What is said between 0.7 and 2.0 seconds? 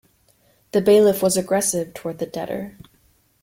The bailiff was aggressive